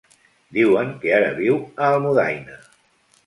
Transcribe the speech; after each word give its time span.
Diuen 0.57 0.87
que 1.03 1.11
ara 1.17 1.29
viu 1.41 1.59
a 1.83 1.91
Almudaina. 1.97 2.57